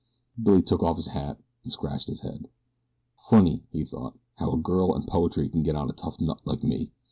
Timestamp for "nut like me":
6.19-6.89